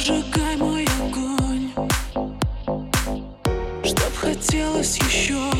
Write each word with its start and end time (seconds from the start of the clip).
Зажигай 0.00 0.56
мой 0.56 0.86
огонь. 0.98 1.72
Чтоб 3.84 4.16
хотелось 4.16 4.96
еще. 4.96 5.59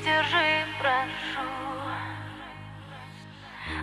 держи, 0.00 0.66
прошу, 0.78 1.46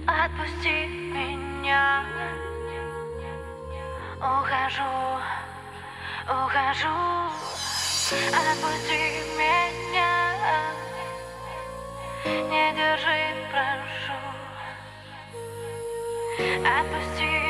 отпусти 0.07 0.88
меня. 1.13 2.05
Ухожу, 4.17 5.19
ухожу, 6.27 6.97
отпусти 8.33 9.03
меня. 9.38 10.13
Не 12.25 12.73
держи, 12.73 13.22
прошу, 13.51 14.19
отпусти 16.66 17.47